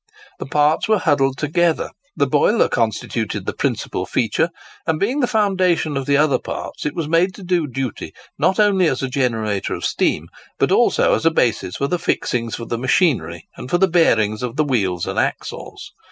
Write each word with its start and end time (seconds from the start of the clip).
The 0.39 0.47
parts 0.47 0.87
were 0.87 0.97
huddled 0.97 1.37
together. 1.37 1.91
The 2.15 2.25
boiler 2.25 2.67
constituted 2.67 3.45
the 3.45 3.53
principal 3.53 4.07
feature; 4.07 4.49
and 4.87 4.99
being 4.99 5.19
the 5.19 5.27
foundation 5.27 5.95
of 5.95 6.07
the 6.07 6.17
other 6.17 6.39
parts, 6.39 6.87
it 6.87 6.95
was 6.95 7.07
made 7.07 7.35
to 7.35 7.43
do 7.43 7.67
duty 7.67 8.11
not 8.35 8.59
only 8.59 8.87
as 8.87 9.03
a 9.03 9.07
generator 9.07 9.75
of 9.75 9.85
steam, 9.85 10.29
but 10.57 10.71
also 10.71 11.13
as 11.13 11.27
a 11.27 11.29
basis 11.29 11.75
for 11.75 11.85
the 11.85 11.99
fixings 11.99 12.59
of 12.59 12.69
the 12.69 12.79
machinery 12.79 13.47
and 13.55 13.69
for 13.69 13.77
the 13.77 13.87
bearings 13.87 14.41
of 14.41 14.55
the 14.55 14.63
wheels 14.63 15.05
and 15.05 15.19
axles. 15.19 15.91